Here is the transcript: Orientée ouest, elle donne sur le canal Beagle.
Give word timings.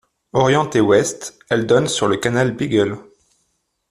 Orientée 0.33 0.81
ouest, 0.81 1.37
elle 1.51 1.67
donne 1.67 1.87
sur 1.87 2.07
le 2.07 2.17
canal 2.17 2.55
Beagle. 2.55 2.97